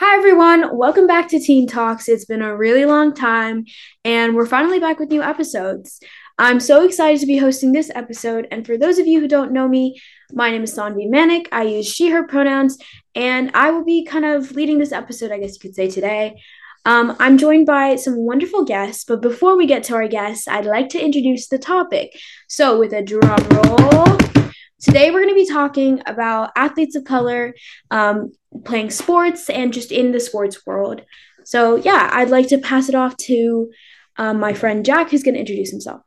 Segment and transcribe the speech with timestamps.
[0.00, 0.76] Hi, everyone.
[0.76, 2.08] Welcome back to Teen Talks.
[2.08, 3.64] It's been a really long time,
[4.04, 5.98] and we're finally back with new episodes.
[6.38, 8.46] I'm so excited to be hosting this episode.
[8.52, 10.00] And for those of you who don't know me,
[10.32, 11.48] my name is Sanvi Manik.
[11.50, 12.78] I use she, her pronouns,
[13.16, 16.40] and I will be kind of leading this episode, I guess you could say, today.
[16.84, 20.64] Um, I'm joined by some wonderful guests, but before we get to our guests, I'd
[20.64, 22.16] like to introduce the topic.
[22.46, 24.37] So, with a drum roll,
[24.80, 27.54] today we're going to be talking about athletes of color
[27.90, 28.32] um,
[28.64, 31.02] playing sports and just in the sports world.
[31.44, 33.70] So, yeah, I'd like to pass it off to
[34.16, 36.02] um, my friend Jack, who's going to introduce himself.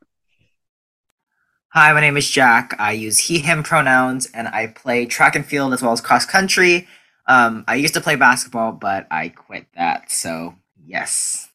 [1.69, 2.75] Hi, my name is Jack.
[2.79, 6.25] I use he, him pronouns, and I play track and field as well as cross
[6.25, 6.87] country.
[7.27, 10.11] Um, I used to play basketball, but I quit that.
[10.11, 11.50] So, yes.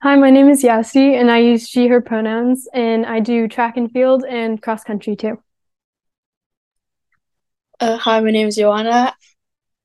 [0.00, 3.76] Hi, my name is Yasi, and I use she, her pronouns, and I do track
[3.76, 5.42] and field and cross country too.
[7.80, 9.12] Uh, hi, my name is Joanna.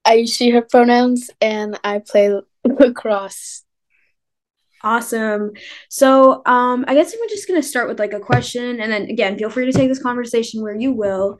[0.06, 2.32] I use she, her pronouns, and I play
[2.64, 3.64] lacrosse.
[4.84, 5.54] Awesome.
[5.90, 9.36] So, um, I guess we're just gonna start with like a question, and then again,
[9.36, 11.40] feel free to take this conversation where you will.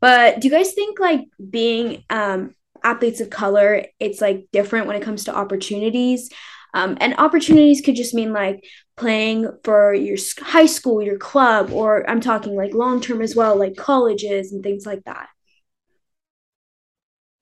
[0.00, 4.96] But do you guys think like being um, athletes of color, it's like different when
[4.96, 6.30] it comes to opportunities?
[6.74, 8.64] Um, and opportunities could just mean like
[8.96, 13.56] playing for your high school, your club, or I'm talking like long term as well,
[13.56, 15.28] like colleges and things like that.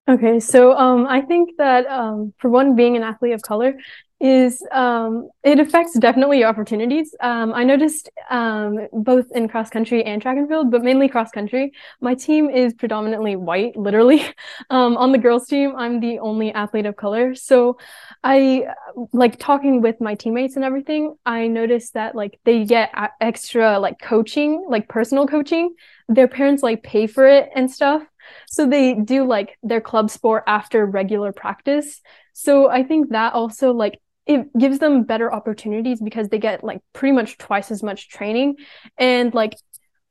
[0.08, 3.74] Okay, so um, I think that um, for one, being an athlete of color
[4.20, 7.14] is um, it affects definitely opportunities.
[7.20, 11.30] Um, I noticed um, both in cross country and track and field, but mainly cross
[11.30, 11.72] country.
[12.00, 14.24] My team is predominantly white, literally.
[14.70, 17.34] Um, on the girls' team, I'm the only athlete of color.
[17.34, 17.78] So
[18.24, 18.66] I
[19.12, 21.16] like talking with my teammates and everything.
[21.26, 25.74] I noticed that like they get extra like coaching, like personal coaching.
[26.08, 28.02] Their parents like pay for it and stuff.
[28.48, 32.00] So they do like their club sport after regular practice.
[32.32, 36.80] So I think that also like it gives them better opportunities because they get like
[36.92, 38.56] pretty much twice as much training
[38.98, 39.56] and like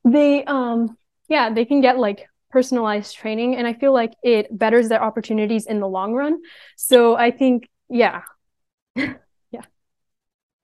[0.04, 0.96] they um
[1.28, 5.66] yeah they can get like personalized training and i feel like it betters their opportunities
[5.66, 6.38] in the long run
[6.76, 8.22] so i think yeah.
[9.52, 9.62] Yeah.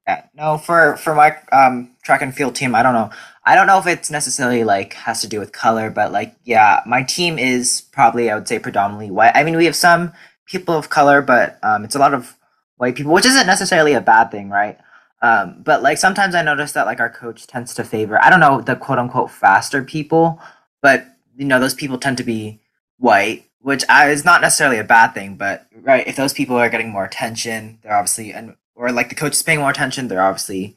[0.06, 0.22] Yeah.
[0.34, 3.10] No for for my um track and field team i don't know.
[3.44, 6.80] I don't know if it's necessarily like has to do with color but like yeah
[6.86, 9.32] my team is probably i would say predominantly white.
[9.34, 10.12] I mean we have some
[10.46, 12.36] people of color but um it's a lot of
[12.78, 14.78] white people, which isn't necessarily a bad thing, right?
[15.20, 18.40] Um, but like sometimes I notice that like our coach tends to favor I don't
[18.40, 20.40] know the quote unquote faster people,
[20.80, 21.06] but
[21.36, 22.60] you know those people tend to be
[22.98, 25.36] white, which I, is not necessarily a bad thing.
[25.36, 29.14] But right, if those people are getting more attention, they're obviously and or like the
[29.14, 30.76] coach is paying more attention, they're obviously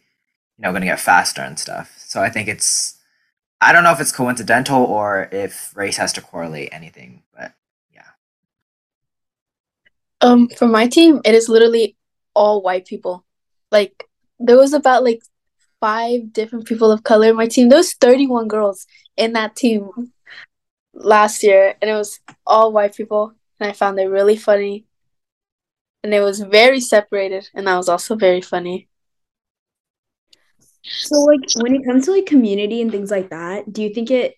[0.58, 1.94] you know going to get faster and stuff.
[1.98, 2.98] So I think it's
[3.60, 7.54] I don't know if it's coincidental or if race has to correlate anything, but
[7.94, 8.08] yeah.
[10.22, 11.96] um, for my team, it is literally
[12.34, 13.24] all white people.
[13.72, 15.22] Like there was about like
[15.80, 17.70] five different people of color in my team.
[17.70, 19.90] There was 31 girls in that team
[20.94, 23.34] last year, and it was all white people.
[23.60, 24.86] And I found it really funny.
[26.04, 28.90] And it was very separated, and that was also very funny.
[30.84, 34.10] So, like, when it comes to like community and things like that, do you think
[34.10, 34.36] it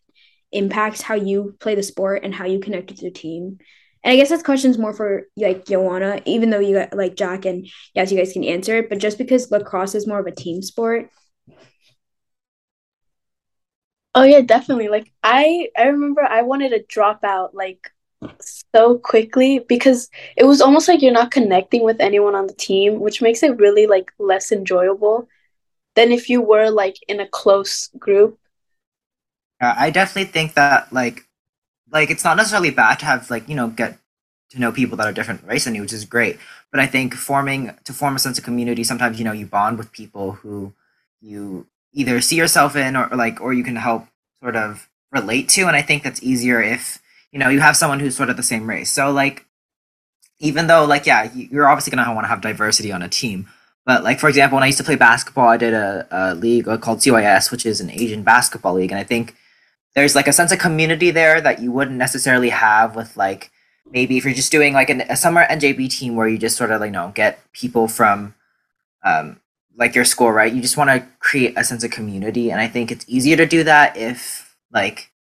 [0.51, 3.59] impacts how you play the sport and how you connect with your team?
[4.03, 7.45] And I guess that's questions more for like Joanna, even though you got like Jack
[7.45, 10.31] and yes, you guys can answer it, but just because lacrosse is more of a
[10.31, 11.09] team sport.
[14.15, 14.89] Oh yeah, definitely.
[14.89, 17.91] Like I I remember I wanted to drop out like
[18.73, 22.99] so quickly because it was almost like you're not connecting with anyone on the team,
[22.99, 25.27] which makes it really like less enjoyable
[25.95, 28.39] than if you were like in a close group.
[29.61, 31.25] Uh, I definitely think that like
[31.91, 33.99] like it's not necessarily bad to have like you know get
[34.51, 36.39] to know people that are different race than you, which is great.
[36.71, 39.77] But I think forming to form a sense of community, sometimes you know you bond
[39.77, 40.73] with people who
[41.21, 44.07] you either see yourself in or, like or you can help
[44.41, 47.01] sort of relate to, and I think that's easier if
[47.31, 48.91] you know you have someone who's sort of the same race.
[48.91, 49.45] So like
[50.39, 53.47] even though like yeah you're obviously gonna want to have diversity on a team
[53.85, 56.65] but like for example when i used to play basketball i did a, a league
[56.81, 59.35] called cys which is an asian basketball league and i think
[59.95, 63.51] there's like a sense of community there that you wouldn't necessarily have with like
[63.91, 66.71] maybe if you're just doing like an, a summer NJB team where you just sort
[66.71, 68.33] of like you know get people from
[69.03, 69.39] um,
[69.75, 70.53] like your school, right?
[70.53, 73.45] You just want to create a sense of community, and I think it's easier to
[73.45, 75.11] do that if like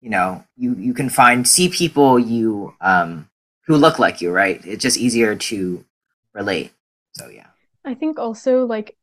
[0.00, 3.28] you know you you can find see people you um
[3.66, 4.60] who look like you, right?
[4.64, 5.84] It's just easier to
[6.34, 6.72] relate.
[7.12, 7.46] So yeah.
[7.84, 8.96] I think also like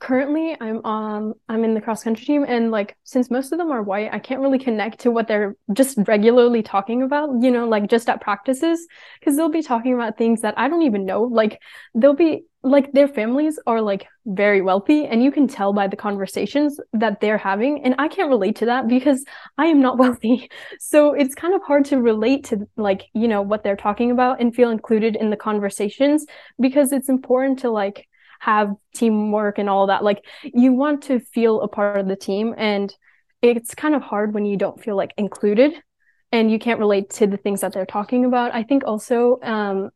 [0.00, 3.70] currently I'm um I'm in the cross country team and like since most of them
[3.70, 7.68] are white, I can't really connect to what they're just regularly talking about, you know,
[7.68, 8.86] like just at practices
[9.20, 11.22] because they'll be talking about things that I don't even know.
[11.22, 11.60] Like
[11.94, 15.96] they'll be like their families are like very wealthy and you can tell by the
[15.96, 19.24] conversations that they're having and I can't relate to that because
[19.58, 20.50] I am not wealthy.
[20.78, 24.40] So it's kind of hard to relate to like, you know, what they're talking about
[24.40, 26.24] and feel included in the conversations
[26.60, 28.06] because it's important to like
[28.40, 32.52] have teamwork and all that like you want to feel a part of the team
[32.58, 32.92] and
[33.40, 35.72] it's kind of hard when you don't feel like included
[36.32, 39.90] and you can't relate to the things that they're talking about i think also um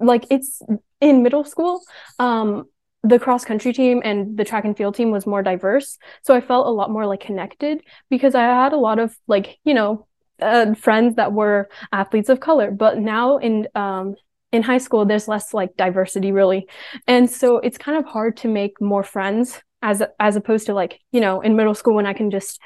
[0.00, 0.62] like it's
[1.00, 1.80] in middle school
[2.18, 2.64] um
[3.02, 5.98] the cross country team and the track and field team was more diverse.
[6.22, 9.58] So i felt a lot more like connected because i had a lot of like
[9.64, 10.06] you know
[10.40, 12.70] uh, friends that were athletes of color.
[12.70, 14.14] But now in um
[14.52, 16.66] in high school there's less like diversity really.
[17.06, 20.98] And so it's kind of hard to make more friends as as opposed to like
[21.12, 22.58] you know in middle school when i can just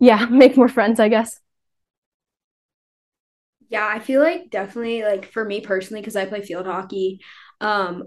[0.00, 1.38] yeah make more friends i guess
[3.68, 7.20] yeah i feel like definitely like for me personally because i play field hockey
[7.60, 8.04] um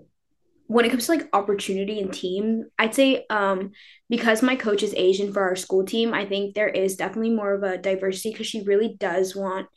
[0.68, 3.72] when it comes to like opportunity and team i'd say um
[4.10, 7.54] because my coach is asian for our school team i think there is definitely more
[7.54, 9.68] of a diversity because she really does want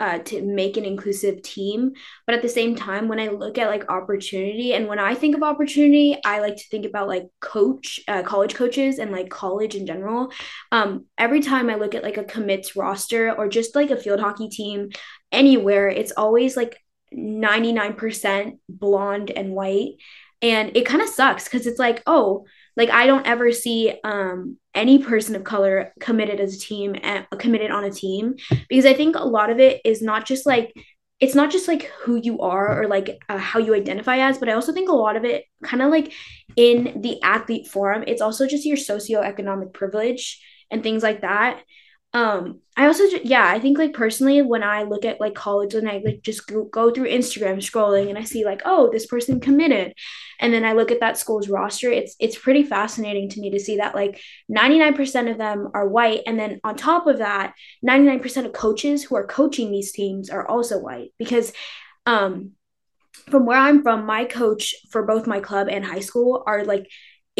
[0.00, 1.92] uh, to make an inclusive team.
[2.26, 5.36] But at the same time, when I look at like opportunity and when I think
[5.36, 9.74] of opportunity, I like to think about like coach, uh, college coaches and like college
[9.74, 10.32] in general.
[10.72, 14.20] Um, every time I look at like a commits roster or just like a field
[14.20, 14.88] hockey team
[15.32, 16.78] anywhere, it's always like
[17.14, 19.94] 99% blonde and white.
[20.42, 22.46] And it kind of sucks because it's like, oh,
[22.76, 27.26] like I don't ever see um any person of color committed as a team and
[27.38, 28.36] committed on a team
[28.68, 30.72] because I think a lot of it is not just like
[31.18, 34.48] it's not just like who you are or like uh, how you identify as, but
[34.48, 36.14] I also think a lot of it kind of like
[36.56, 41.62] in the athlete forum, it's also just your socioeconomic privilege and things like that
[42.12, 45.88] um i also yeah i think like personally when i look at like college and
[45.88, 49.38] i like just go, go through instagram scrolling and i see like oh this person
[49.38, 49.94] committed
[50.40, 53.60] and then i look at that school's roster it's it's pretty fascinating to me to
[53.60, 54.20] see that like
[54.50, 57.54] 99% of them are white and then on top of that
[57.86, 61.52] 99% of coaches who are coaching these teams are also white because
[62.06, 62.52] um
[63.28, 66.88] from where i'm from my coach for both my club and high school are like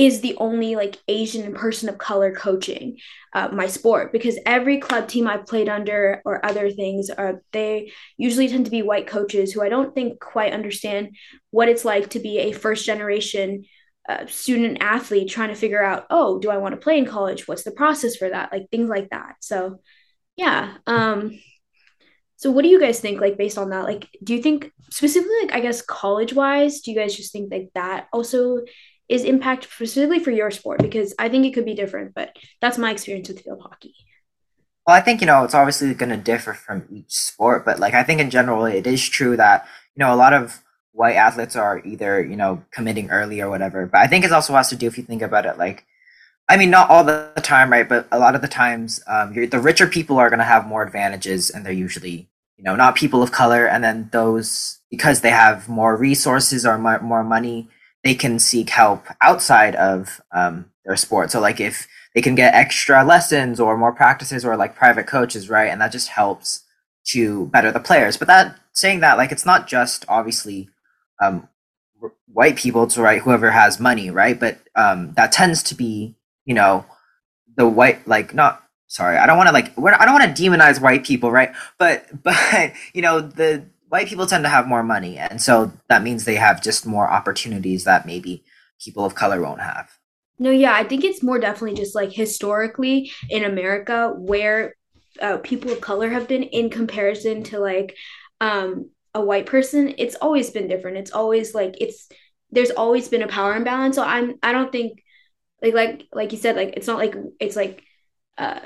[0.01, 2.97] is the only like Asian person of color coaching
[3.35, 7.39] uh, my sport because every club team I've played under or other things are uh,
[7.53, 11.17] they usually tend to be white coaches who I don't think quite understand
[11.51, 13.67] what it's like to be a first generation
[14.09, 17.47] uh, student athlete trying to figure out oh do I want to play in college?
[17.47, 18.51] What's the process for that?
[18.53, 19.35] Like things like that.
[19.41, 19.81] So
[20.37, 21.39] yeah um
[22.37, 23.85] so what do you guys think like based on that?
[23.85, 27.53] Like do you think specifically like I guess college wise do you guys just think
[27.53, 28.61] like that also
[29.11, 32.79] is impact specifically for your sport because I think it could be different, but that's
[32.79, 33.95] my experience with field hockey.
[34.87, 37.93] Well, I think you know it's obviously going to differ from each sport, but like
[37.95, 40.63] I think in general it is true that you know a lot of
[40.93, 43.87] white athletes are either you know committing early or whatever.
[43.87, 45.85] But I think it also has to do if you think about it like.
[46.49, 47.89] I mean, not all the time, right?
[47.89, 50.83] But a lot of the times, um, the richer people are going to have more
[50.83, 53.67] advantages, and they're usually, you know, not people of color.
[53.67, 57.69] And then those, because they have more resources or more money,
[58.05, 61.31] they can seek help outside of um, their sport.
[61.31, 65.49] So like if they can get extra lessons or more practices or like private coaches,
[65.49, 65.71] right?
[65.71, 66.65] And that just helps
[67.09, 68.17] to better the players.
[68.17, 70.69] But that saying that, like it's not just obviously
[71.21, 71.49] um,
[72.33, 74.39] white people to right whoever has money, right?
[74.39, 76.85] But um, that tends to be you know
[77.57, 80.81] the white like not sorry I don't want to like I don't want to demonize
[80.81, 81.53] white people, right?
[81.79, 86.03] But but you know the white people tend to have more money and so that
[86.03, 88.43] means they have just more opportunities that maybe
[88.83, 89.91] people of color won't have.
[90.39, 94.75] No yeah i think it's more definitely just like historically in america where
[95.21, 97.95] uh, people of color have been in comparison to like
[98.41, 100.97] um a white person it's always been different.
[100.97, 102.09] It's always like it's
[102.53, 103.97] there's always been a power imbalance.
[103.97, 105.03] So i'm i don't think
[105.63, 107.83] like like like you said like it's not like it's like
[108.39, 108.61] uh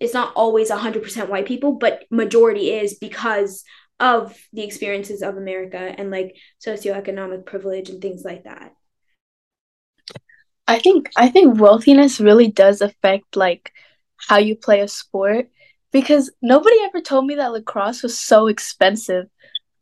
[0.00, 3.64] it's not always 100% white people but majority is because
[4.00, 8.74] of the experiences of America and like socioeconomic privilege and things like that.
[10.66, 13.72] I think I think wealthiness really does affect like
[14.16, 15.48] how you play a sport
[15.92, 19.26] because nobody ever told me that lacrosse was so expensive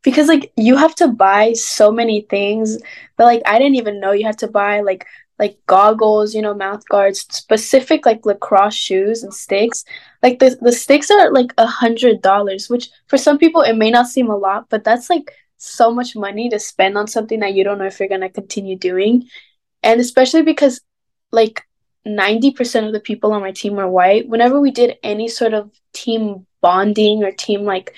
[0.03, 2.77] because like you have to buy so many things
[3.17, 5.05] but like I didn't even know you had to buy like
[5.41, 9.83] like goggles, you know, mouth guards, specific like lacrosse shoes and sticks.
[10.23, 13.91] Like the the sticks are like a hundred dollars, which for some people it may
[13.91, 17.55] not seem a lot, but that's like so much money to spend on something that
[17.55, 19.27] you don't know if you're gonna continue doing.
[19.83, 20.81] And especially because
[21.31, 21.63] like
[22.07, 24.29] 90% of the people on my team are white.
[24.29, 27.95] Whenever we did any sort of team bonding or team like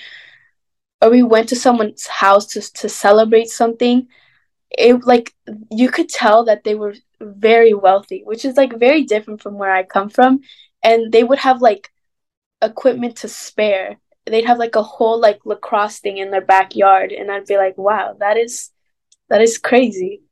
[1.02, 4.08] or we went to someone's house to to celebrate something,
[4.70, 5.34] it like
[5.70, 6.94] you could tell that they were
[7.24, 10.40] very wealthy, which is like very different from where I come from.
[10.82, 11.90] And they would have like
[12.62, 13.98] equipment to spare.
[14.26, 17.76] They'd have like a whole like lacrosse thing in their backyard, and I'd be like,
[17.76, 18.70] wow, that is
[19.28, 20.22] that is crazy.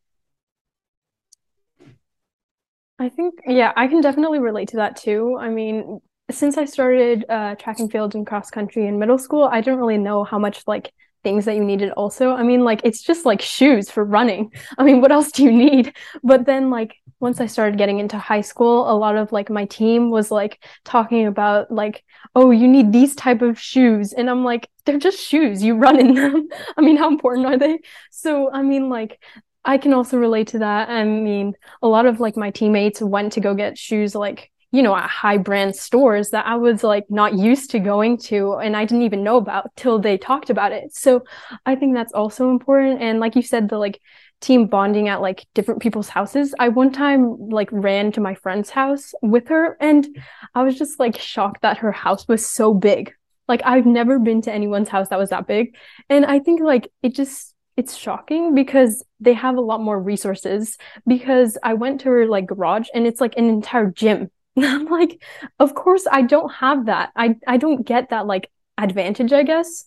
[2.98, 5.36] I think, yeah, I can definitely relate to that too.
[5.40, 9.44] I mean, since I started uh, track and field and cross country in middle school,
[9.44, 12.32] I didn't really know how much like things that you needed also.
[12.32, 14.52] I mean, like it's just like shoes for running.
[14.78, 15.94] I mean, what else do you need?
[16.22, 19.64] But then like once I started getting into high school, a lot of like my
[19.66, 24.12] team was like talking about like, oh, you need these type of shoes.
[24.12, 25.62] And I'm like, they're just shoes.
[25.62, 26.48] You run in them.
[26.76, 27.78] I mean, how important are they?
[28.10, 29.20] So I mean, like
[29.64, 30.88] I can also relate to that.
[30.88, 34.82] I mean, a lot of like my teammates went to go get shoes like, you
[34.82, 38.74] know, at high brand stores that I was like not used to going to and
[38.74, 40.94] I didn't even know about till they talked about it.
[40.94, 41.24] So
[41.66, 43.02] I think that's also important.
[43.02, 44.00] And like you said, the like
[44.40, 46.54] team bonding at like different people's houses.
[46.58, 50.08] I one time like ran to my friend's house with her and
[50.54, 53.12] I was just like shocked that her house was so big.
[53.48, 55.76] Like I've never been to anyone's house that was that big.
[56.08, 60.76] And I think like it just it's shocking because they have a lot more resources
[61.06, 64.30] because I went to her like garage and it's like an entire gym.
[64.58, 65.22] I'm like,
[65.58, 67.10] of course I don't have that.
[67.16, 69.84] I I don't get that like advantage, I guess.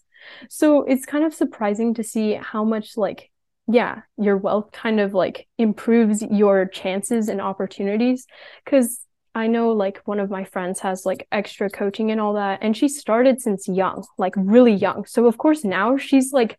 [0.50, 3.32] So it's kind of surprising to see how much like
[3.68, 8.28] yeah, your wealth kind of like improves your chances and opportunities
[8.66, 9.02] cuz
[9.34, 12.76] I know like one of my friends has like extra coaching and all that and
[12.78, 15.06] she started since young, like really young.
[15.06, 16.58] So of course now she's like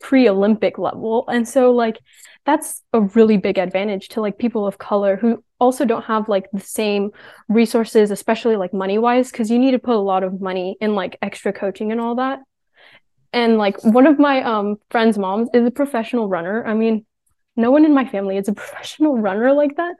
[0.00, 1.98] pre-olympic level and so like
[2.44, 6.50] that's a really big advantage to like people of color who also don't have like
[6.52, 7.10] the same
[7.48, 10.94] resources especially like money wise because you need to put a lot of money in
[10.94, 12.40] like extra coaching and all that.
[13.32, 16.64] And like one of my um friends moms is a professional runner.
[16.66, 17.06] I mean
[17.56, 19.96] no one in my family is a professional runner like that.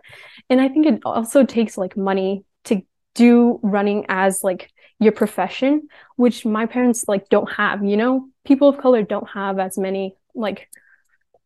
[0.51, 2.83] And i think it also takes like money to
[3.15, 8.29] do running as like your profession which my parents like don't have you know?
[8.45, 10.69] People of color don't have as many like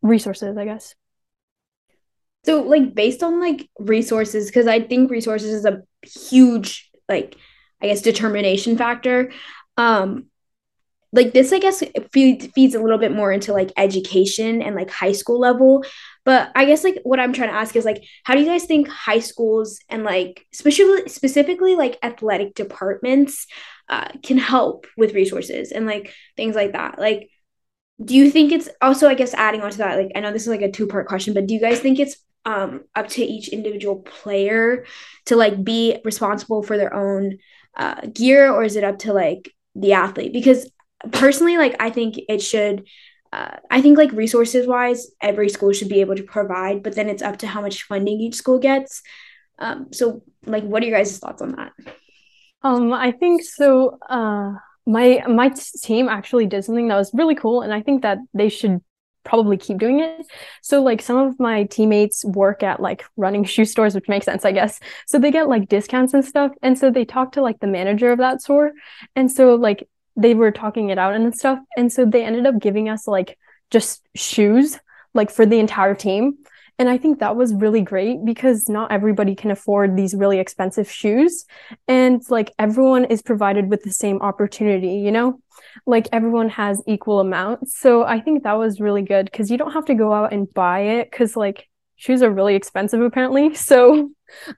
[0.02, 0.94] resources i guess
[2.45, 7.37] so like based on like resources because i think resources is a huge like
[7.83, 9.30] i guess determination factor
[9.76, 10.26] um
[11.12, 14.90] like this i guess feeds, feeds a little bit more into like education and like
[14.90, 15.85] high school level.
[16.25, 18.66] But i guess like what i'm trying to ask is like how do you guys
[18.66, 23.47] think high schools and like specifically specifically like athletic departments
[23.88, 26.99] uh, can help with resources and like things like that?
[26.99, 27.30] Like
[28.04, 30.42] do you think it's also i guess adding on to that like i know this
[30.42, 32.16] is like a two part question but do you guys think it's
[32.49, 34.85] um up to each individual player
[35.26, 37.38] to like be responsible for their own
[37.76, 40.33] uh, gear or is it up to like the athlete?
[40.33, 40.61] Because
[41.12, 42.85] personally like i think it should
[43.33, 47.09] uh, i think like resources wise every school should be able to provide but then
[47.09, 49.02] it's up to how much funding each school gets.
[49.61, 51.73] Um, so like what are your guys thoughts on that?
[52.62, 54.52] Um i think so uh
[54.87, 55.52] my my
[55.83, 58.81] team actually did something that was really cool and i think that they should
[59.28, 60.26] probably keep doing it.
[60.62, 64.44] So like some of my teammates work at like running shoe stores, which makes sense,
[64.44, 64.80] I guess.
[65.06, 66.52] So they get like discounts and stuff.
[66.62, 68.73] And so they talk to like the manager of that store.
[69.14, 71.58] And so like they were talking it out and stuff.
[71.76, 73.38] And so they ended up giving us like
[73.70, 74.78] just shoes,
[75.12, 76.38] like for the entire team.
[76.78, 80.88] And I think that was really great because not everybody can afford these really expensive
[80.88, 81.44] shoes.
[81.88, 85.40] And like everyone is provided with the same opportunity, you know?
[85.87, 87.76] Like everyone has equal amounts.
[87.78, 90.52] So I think that was really good because you don't have to go out and
[90.54, 93.54] buy it because like shoes are really expensive apparently.
[93.56, 94.11] So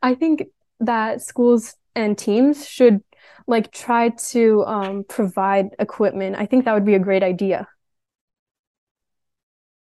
[0.02, 0.44] I think
[0.80, 3.02] that schools and teams should
[3.46, 6.36] like try to um, provide equipment.
[6.38, 7.66] I think that would be a great idea.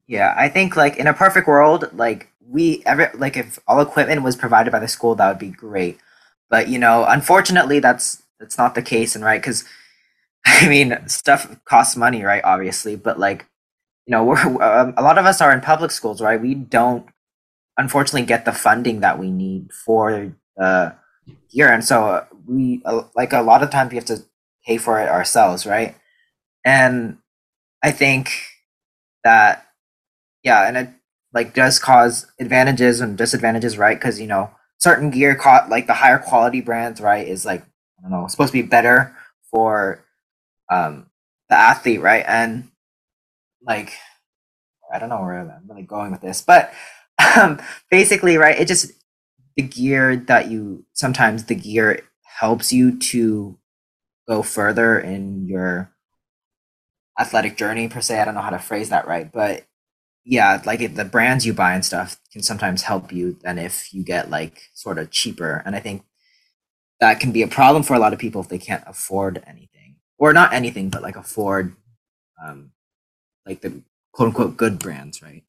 [0.08, 4.22] Yeah, I think like in a perfect world, like we ever like if all equipment
[4.24, 5.98] was provided by the school, that would be great.
[6.50, 9.64] But you know, unfortunately, that's that's not the case, and right because
[10.46, 12.44] I mean, stuff costs money, right?
[12.44, 13.46] Obviously, but like
[14.06, 16.40] you know, we're um, a lot of us are in public schools, right?
[16.40, 17.06] We don't
[17.78, 20.90] unfortunately get the funding that we need for uh,
[21.52, 24.24] gear, and so uh, we uh, like a lot of times we have to
[24.66, 25.96] pay for it ourselves, right?
[26.64, 27.18] And
[27.84, 28.30] I think
[29.24, 29.67] that
[30.42, 30.88] yeah, and it
[31.32, 33.98] like does cause advantages and disadvantages, right?
[33.98, 38.02] Because you know certain gear caught like the higher quality brands, right, is like I
[38.02, 39.14] don't know supposed to be better
[39.50, 40.04] for
[40.70, 41.06] um
[41.48, 42.24] the athlete, right?
[42.26, 42.70] And
[43.66, 43.92] like
[44.92, 46.72] I don't know where I'm really going with this, but
[47.36, 48.92] um basically, right, it just
[49.56, 52.00] the gear that you sometimes the gear
[52.40, 53.58] helps you to
[54.28, 55.92] go further in your
[57.18, 58.20] athletic journey per se.
[58.20, 59.66] I don't know how to phrase that right, but
[60.30, 63.94] yeah, like it, the brands you buy and stuff can sometimes help you than if
[63.94, 65.62] you get like sort of cheaper.
[65.64, 66.04] And I think
[67.00, 69.96] that can be a problem for a lot of people if they can't afford anything
[70.18, 71.74] or not anything, but like afford
[72.44, 72.72] um,
[73.46, 73.80] like the
[74.12, 75.44] quote unquote good brands, right?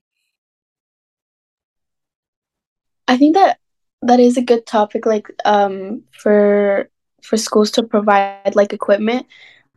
[3.06, 3.60] I think that
[4.04, 6.90] that is a good topic, like um, for
[7.22, 9.28] for schools to provide like equipment.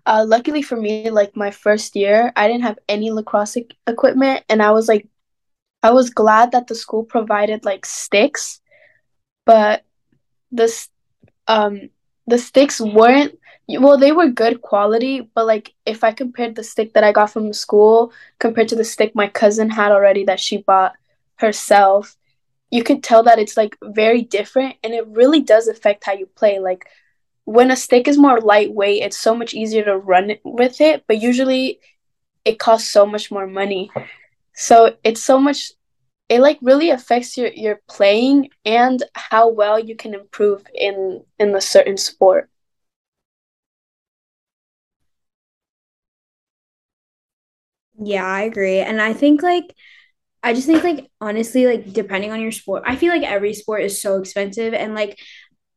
[0.06, 3.56] Uh, luckily for me, like my first year, I didn't have any lacrosse
[3.87, 5.09] equipment, and I was like,
[5.82, 8.61] I was glad that the school provided like sticks,
[9.47, 9.85] but
[10.50, 10.88] this
[11.49, 11.88] um
[12.26, 13.38] the sticks weren't
[13.80, 17.30] well they were good quality but like if i compared the stick that i got
[17.30, 20.94] from the school compared to the stick my cousin had already that she bought
[21.37, 22.16] herself
[22.71, 26.26] you could tell that it's like very different and it really does affect how you
[26.26, 26.87] play like
[27.44, 31.20] when a stick is more lightweight it's so much easier to run with it but
[31.20, 31.80] usually
[32.44, 33.90] it costs so much more money
[34.54, 35.72] so it's so much
[36.28, 41.54] it like really affects your your playing and how well you can improve in in
[41.56, 42.50] a certain sport
[48.02, 48.78] Yeah, I agree.
[48.78, 49.75] And I think like
[50.42, 53.82] I just think like honestly, like depending on your sport, I feel like every sport
[53.84, 55.18] is so expensive and like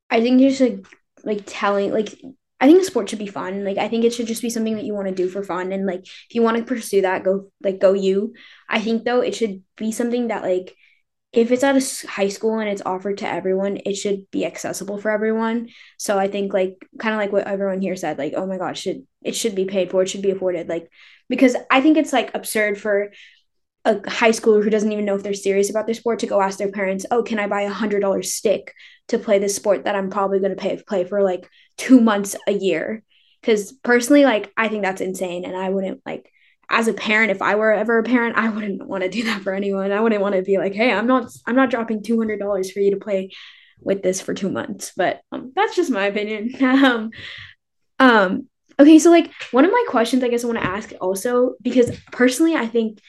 [0.10, 0.86] I think just like
[1.26, 2.10] like telling like
[2.62, 3.66] I think sport should be fun.
[3.66, 5.72] Like I think it should just be something that you want to do for fun
[5.72, 8.34] and like if you want to pursue that, go like go you.
[8.70, 10.76] I think though it should be something that like
[11.34, 14.98] if it's at a high school and it's offered to everyone, it should be accessible
[15.00, 15.70] for everyone.
[15.98, 18.82] So I think like kind of like what everyone here said, like, oh my gosh,
[18.82, 20.70] should it should be paid for, it should be afforded.
[20.70, 20.90] Like
[21.28, 23.12] because I think it's like absurd for
[23.86, 26.42] a high schooler who doesn't even know if they're serious about their sport to go
[26.42, 28.74] ask their parents, "Oh, can I buy a hundred dollar stick
[29.10, 32.36] to play this sport that I'm probably going to pay play for like two months
[32.48, 33.04] a year?"
[33.42, 36.32] Because personally, like I think that's insane, and I wouldn't like
[36.70, 39.42] as a parent if I were ever a parent, I wouldn't want to do that
[39.42, 39.92] for anyone.
[39.92, 42.72] I wouldn't want to be like, "Hey, I'm not I'm not dropping two hundred dollars
[42.72, 43.32] for you to play
[43.80, 46.52] with this for two months." But um, that's just my opinion.
[46.64, 47.12] um,
[48.00, 48.48] um,
[48.80, 51.98] okay, so like one of my questions, I guess I want to ask also because
[52.12, 53.00] personally, I think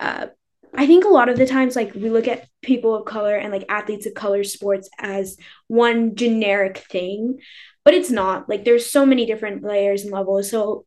[0.00, 0.26] uh,
[0.74, 3.52] I think a lot of the times, like we look at people of color and
[3.52, 5.36] like athletes of color sports as
[5.68, 7.40] one generic thing,
[7.84, 8.48] but it's not.
[8.48, 10.50] Like there's so many different layers and levels.
[10.50, 10.86] So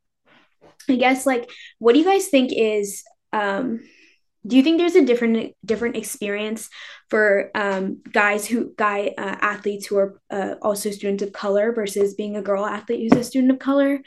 [0.89, 3.04] I guess like, what do you guys think is?
[3.32, 3.82] Um,
[4.48, 6.69] do you think there's a different different experience
[7.10, 12.13] for um, guys who guy uh, athletes who are uh, also students of color versus
[12.13, 14.02] being a girl athlete who's a student of color?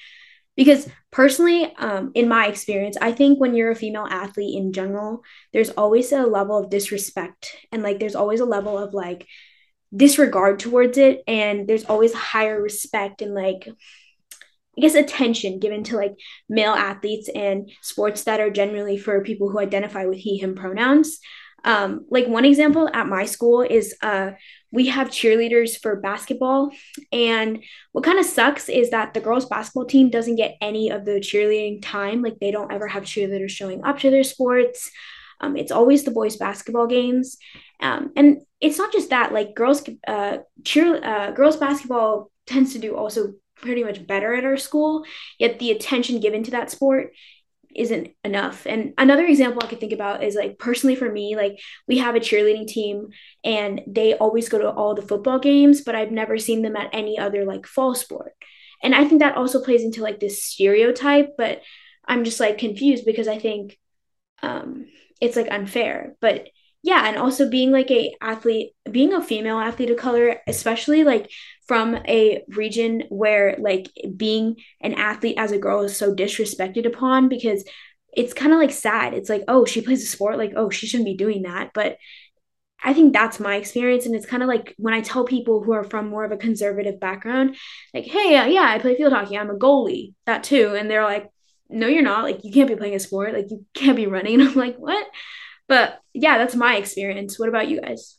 [0.58, 5.22] Because personally um, in my experience i think when you're a female athlete in general
[5.54, 9.26] there's always a level of disrespect and like there's always a level of like
[9.94, 11.22] disregard towards it.
[11.26, 13.68] And there's always higher respect and like
[14.76, 16.14] i guess attention given to like
[16.48, 21.18] male athletes and sports that are generally for people who identify with he him pronouns
[21.64, 24.32] um, like one example at my school is uh,
[24.70, 26.70] we have cheerleaders for basketball.
[27.12, 31.04] And what kind of sucks is that the girls' basketball team doesn't get any of
[31.04, 32.22] the cheerleading time.
[32.22, 34.90] Like they don't ever have cheerleaders showing up to their sports.
[35.40, 37.36] Um, it's always the boys' basketball games.
[37.80, 42.78] Um, and it's not just that, like girls, uh, cheer, uh, girls' basketball tends to
[42.78, 45.04] do also pretty much better at our school,
[45.38, 47.12] yet the attention given to that sport
[47.74, 48.66] isn't enough.
[48.66, 52.14] And another example I could think about is like personally for me, like we have
[52.14, 53.08] a cheerleading team
[53.44, 56.90] and they always go to all the football games, but I've never seen them at
[56.92, 58.32] any other like fall sport.
[58.82, 61.62] And I think that also plays into like this stereotype, but
[62.06, 63.78] I'm just like confused because I think
[64.42, 64.86] um
[65.20, 66.14] it's like unfair.
[66.20, 66.48] But
[66.82, 71.30] yeah, and also being like a athlete, being a female athlete of color, especially like
[71.66, 77.28] from a region where like being an athlete as a girl is so disrespected upon
[77.28, 77.64] because
[78.16, 79.12] it's kind of like sad.
[79.14, 81.70] It's like, oh, she plays a sport, like, oh, she shouldn't be doing that.
[81.74, 81.98] But
[82.82, 84.06] I think that's my experience.
[84.06, 86.36] And it's kind of like when I tell people who are from more of a
[86.36, 87.56] conservative background,
[87.92, 90.74] like, hey, uh, yeah, I play field hockey, I'm a goalie, that too.
[90.78, 91.28] And they're like,
[91.68, 92.22] no, you're not.
[92.22, 94.34] Like, you can't be playing a sport, like, you can't be running.
[94.40, 95.06] And I'm like, what?
[95.68, 97.38] But yeah, that's my experience.
[97.38, 98.16] What about you guys?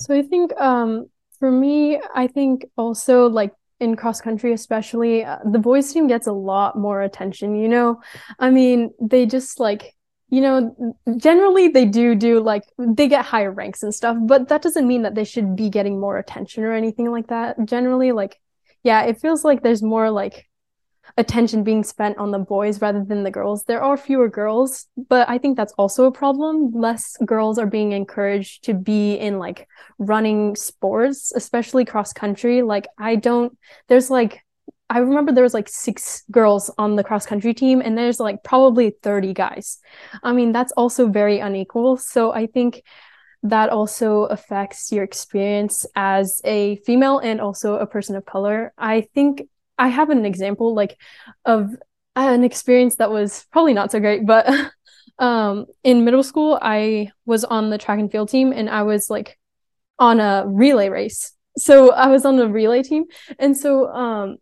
[0.00, 1.06] So I think um
[1.38, 6.26] for me, I think also like in cross country especially uh, the boys team gets
[6.26, 8.00] a lot more attention you know
[8.38, 9.94] i mean they just like
[10.30, 14.62] you know generally they do do like they get higher ranks and stuff but that
[14.62, 18.40] doesn't mean that they should be getting more attention or anything like that generally like
[18.84, 20.46] yeah it feels like there's more like
[21.16, 23.64] attention being spent on the boys rather than the girls.
[23.64, 26.72] There are fewer girls, but I think that's also a problem.
[26.72, 32.62] Less girls are being encouraged to be in like running sports, especially cross country.
[32.62, 33.56] Like I don't
[33.88, 34.44] there's like
[34.90, 38.44] I remember there was like six girls on the cross country team and there's like
[38.44, 39.78] probably 30 guys.
[40.22, 41.96] I mean, that's also very unequal.
[41.96, 42.82] So I think
[43.44, 48.72] that also affects your experience as a female and also a person of color.
[48.76, 49.42] I think
[49.78, 50.96] I have an example like
[51.44, 51.74] of
[52.16, 54.48] an experience that was probably not so great, but
[55.18, 59.08] um in middle school I was on the track and field team and I was
[59.08, 59.38] like
[59.98, 61.32] on a relay race.
[61.56, 63.04] So I was on the relay team
[63.38, 64.38] and so um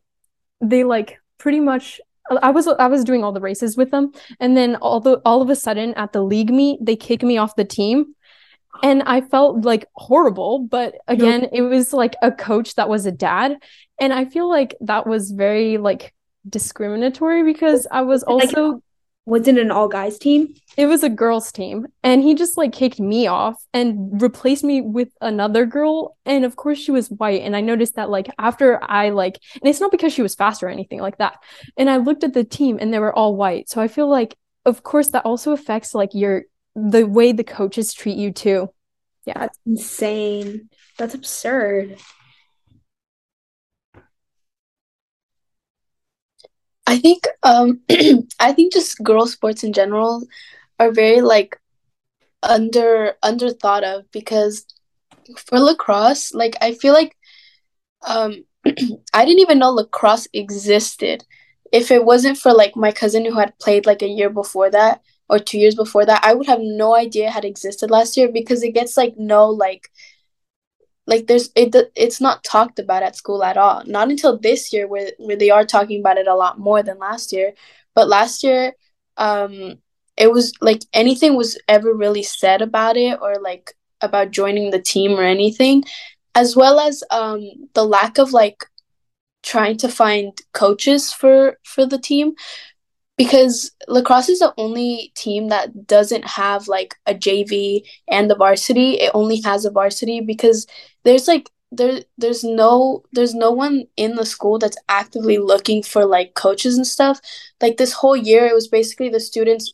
[0.61, 4.57] they like pretty much I was I was doing all the races with them and
[4.57, 7.57] then all the all of a sudden at the league meet they kick me off
[7.57, 8.15] the team
[8.83, 13.13] and I felt like horrible but again it was like a coach that was a
[13.13, 13.59] dad
[14.01, 16.13] and I feel like that was very like
[16.49, 18.83] discriminatory because I was also like,
[19.25, 20.55] was it an all guys team?
[20.77, 21.87] It was a girls team.
[22.03, 26.17] And he just like kicked me off and replaced me with another girl.
[26.27, 27.43] And of course she was white.
[27.43, 30.63] And I noticed that like after I like and it's not because she was fast
[30.63, 31.39] or anything like that.
[31.77, 33.69] And I looked at the team and they were all white.
[33.69, 36.43] So I feel like of course that also affects like your
[36.75, 38.71] the way the coaches treat you too.
[39.27, 39.39] Yeah.
[39.39, 40.69] That's insane.
[40.99, 41.97] That's absurd.
[46.87, 47.81] I think um
[48.41, 50.27] I think just girl sports in general
[50.79, 51.59] are very like
[52.43, 54.67] under under thought of because
[55.37, 57.17] for lacrosse, like I feel like
[58.07, 58.45] um
[59.15, 61.25] I didn't even know lacrosse existed.
[61.73, 65.01] If it wasn't for like my cousin who had played like a year before that
[65.33, 68.29] or two years before that, I would have no idea it had existed last year
[68.31, 69.91] because it gets like no like
[71.07, 73.83] like there's it it's not talked about at school at all.
[73.87, 76.99] Not until this year where, where they are talking about it a lot more than
[76.99, 77.55] last year.
[77.95, 78.75] But last year
[79.17, 79.79] um
[80.19, 84.83] it was like anything was ever really said about it or like about joining the
[84.83, 85.83] team or anything
[86.35, 87.41] as well as um
[87.73, 88.67] the lack of like
[89.43, 92.35] trying to find coaches for for the team
[93.17, 98.93] because lacrosse is the only team that doesn't have like a JV and the varsity.
[98.95, 100.67] It only has a varsity because
[101.05, 106.05] there's like there there's no there's no one in the school that's actively looking for
[106.05, 107.21] like coaches and stuff.
[107.61, 109.73] Like this whole year it was basically the students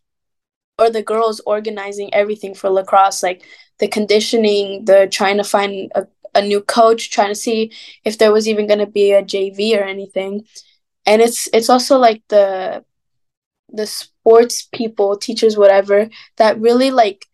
[0.78, 3.42] or the girls organizing everything for lacrosse like
[3.78, 7.72] the conditioning, the trying to find a, a new coach, trying to see
[8.04, 10.44] if there was even going to be a JV or anything.
[11.06, 12.84] And it's it's also like the
[13.70, 17.26] the sports people, teachers, whatever, that really like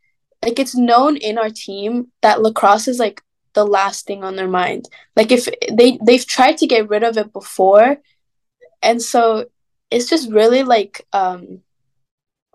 [0.44, 3.22] like it's known in our team that lacrosse is like
[3.54, 4.88] the last thing on their mind.
[5.16, 7.98] Like if they they've tried to get rid of it before,
[8.82, 9.46] and so
[9.90, 11.60] it's just really like um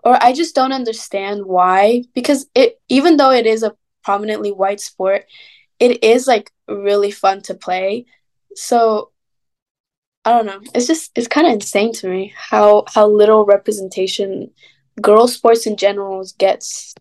[0.04, 4.80] or I just don't understand why because it even though it is a prominently white
[4.80, 5.26] sport,
[5.78, 8.06] it is like really fun to play.
[8.54, 9.10] So
[10.24, 10.60] I don't know.
[10.74, 14.50] It's just it's kind of insane to me how how little representation
[15.00, 16.94] girl sports in general gets.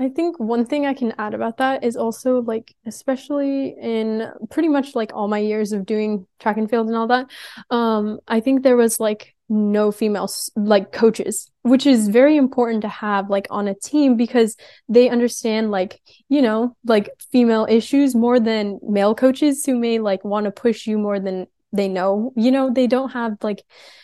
[0.00, 4.68] I think one thing I can add about that is also like especially in pretty
[4.68, 7.28] much like all my years of doing track and field and all that
[7.70, 12.88] um I think there was like no female like coaches which is very important to
[12.88, 14.56] have like on a team because
[14.88, 20.24] they understand like you know like female issues more than male coaches who may like
[20.24, 22.32] want to push you more than they know.
[22.36, 23.62] You know they don't have like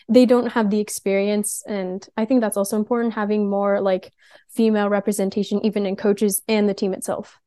[0.09, 1.63] they don't have the experience.
[1.67, 4.13] And i think that's also important having more like
[4.51, 7.39] female representation even in coaches and the team itself.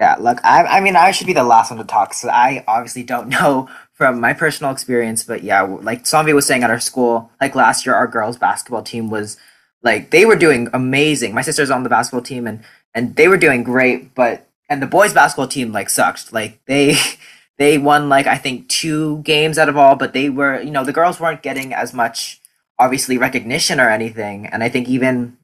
[0.00, 2.64] Yeah look i, I mean i should be the last one to talk so i
[2.68, 6.78] obviously don't know from my personal experience, but yeah, like Sanvi was saying at our
[6.78, 9.36] school, like last year, our girls basketball team was
[9.82, 11.34] like they were doing amazing.
[11.34, 12.62] My sister's on the basketball team, and
[12.94, 16.32] and they were doing great, but and the boys basketball team like sucked.
[16.32, 16.94] Like they
[17.58, 20.84] they won like I think two games out of all, but they were you know
[20.84, 22.40] the girls weren't getting as much
[22.78, 25.36] obviously recognition or anything, and I think even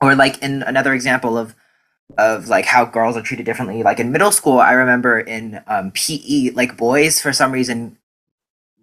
[0.00, 1.54] or like in another example of
[2.18, 3.82] of like how girls are treated differently.
[3.82, 7.98] Like in middle school, I remember in um, PE, like boys for some reason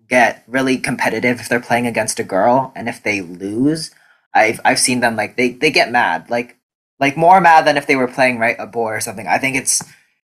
[0.09, 3.91] get really competitive if they're playing against a girl, and if they lose,
[4.33, 6.57] I've I've seen them like they they get mad, like
[6.99, 9.27] like more mad than if they were playing right a boy or something.
[9.27, 9.83] I think it's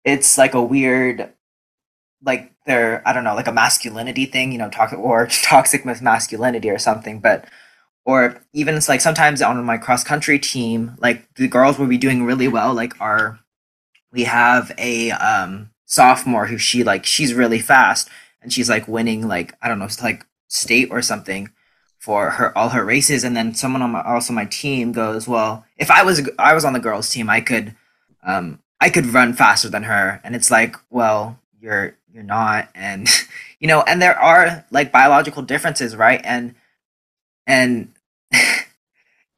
[0.06, 1.32] it's like a weird
[2.24, 6.70] like they're I don't know like a masculinity thing, you know, talk or toxic masculinity
[6.70, 7.46] or something, but
[8.06, 11.98] or even it's like sometimes on my cross country team, like the girls will be
[11.98, 12.74] doing really well.
[12.74, 13.40] Like our,
[14.12, 18.10] we have a um, sophomore who she like she's really fast,
[18.42, 21.50] and she's like winning like I don't know, like state or something
[22.02, 25.64] for her all her races and then someone on my also my team goes well
[25.78, 27.76] if i was i was on the girls team i could
[28.24, 33.08] um i could run faster than her and it's like well you're you're not and
[33.60, 36.56] you know and there are like biological differences right and,
[37.46, 37.91] and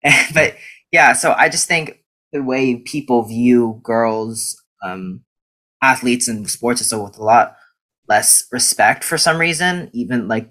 [0.33, 0.55] but
[0.91, 1.99] yeah so i just think
[2.31, 5.21] the way people view girls um
[5.81, 7.55] athletes and sports is so with a lot
[8.07, 10.49] less respect for some reason even like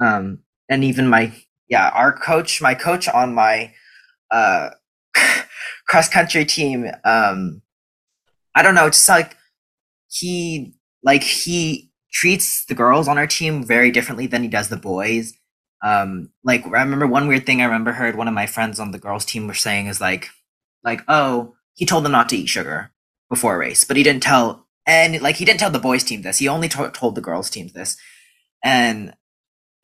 [0.00, 1.32] um and even my
[1.68, 3.72] yeah our coach my coach on my
[4.30, 4.70] uh
[5.86, 7.62] cross country team um
[8.54, 9.36] i don't know just like
[10.08, 14.76] he like he treats the girls on our team very differently than he does the
[14.76, 15.32] boys
[15.82, 18.90] um like i remember one weird thing i remember heard one of my friends on
[18.90, 20.28] the girls team were saying is like
[20.84, 22.90] like oh he told them not to eat sugar
[23.28, 26.22] before a race but he didn't tell and like he didn't tell the boys team
[26.22, 26.38] this.
[26.38, 27.96] He only to- told the girls team this.
[28.62, 29.14] And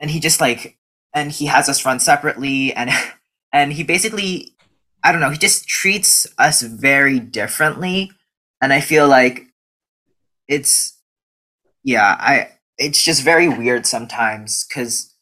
[0.00, 0.78] and he just like
[1.14, 2.90] and he has us run separately and
[3.52, 4.54] and he basically
[5.04, 8.10] i don't know he just treats us very differently.
[8.60, 9.46] And i feel like
[10.48, 10.98] it's
[11.84, 15.14] yeah i it's just very weird sometimes because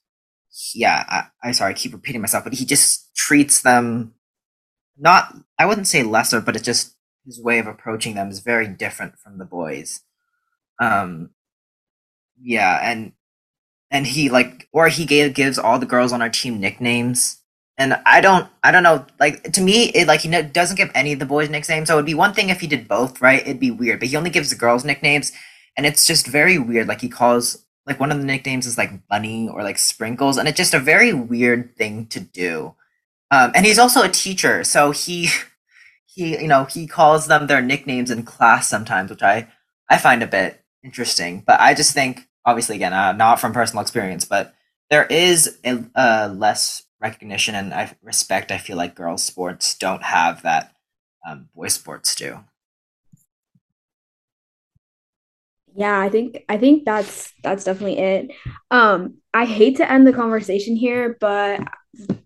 [0.75, 4.15] yeah I, I sorry i keep repeating myself but he just treats them
[4.97, 8.69] not i wouldn't say lesser but it's just his way of approaching them is very
[8.69, 10.01] different from the boys.
[10.81, 11.31] Um
[12.41, 13.13] yeah and
[13.91, 17.41] and he like or he gave, gives all the girls on our team nicknames.
[17.77, 20.91] And i don't i don't know like to me it like he no, doesn't give
[20.95, 23.43] any of the boys nicknames so it'd be one thing if he did both right?
[23.43, 25.33] It'd be weird but he only gives the girls nicknames
[25.77, 29.07] and it's just very weird like he calls like one of the nicknames is like
[29.09, 32.75] bunny or like sprinkles and it's just a very weird thing to do.
[33.31, 35.29] Um, and he's also a teacher so he
[36.07, 39.49] he you know he calls them their nicknames in class sometimes which i
[39.91, 41.43] i find a bit interesting.
[41.47, 44.55] But i just think obviously again uh, not from personal experience but
[44.91, 50.03] there is a, a less recognition and I, respect i feel like girls sports don't
[50.03, 50.75] have that
[51.27, 52.41] um, boys sports do
[55.75, 58.31] yeah i think i think that's that's definitely it
[58.71, 61.61] um i hate to end the conversation here but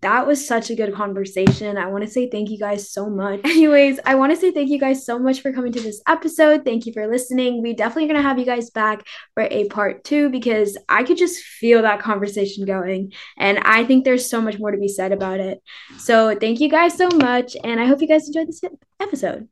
[0.01, 1.77] that was such a good conversation.
[1.77, 3.41] I want to say thank you guys so much.
[3.45, 6.65] Anyways, I want to say thank you guys so much for coming to this episode.
[6.65, 7.61] Thank you for listening.
[7.61, 11.17] We definitely going to have you guys back for a part two because I could
[11.17, 13.13] just feel that conversation going.
[13.37, 15.61] And I think there's so much more to be said about it.
[15.97, 17.55] So thank you guys so much.
[17.63, 18.61] And I hope you guys enjoyed this
[18.99, 19.47] episode.